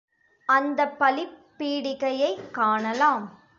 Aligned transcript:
அந்தப் 0.49 0.99
பலிப் 0.99 1.37
பீடிகையைக் 1.57 2.51
காணலாம். 2.51 3.41